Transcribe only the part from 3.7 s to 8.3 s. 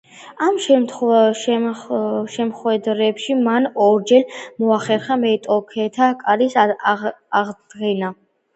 ორჯერ მოახერხა მეტოქეთა კარის აღება.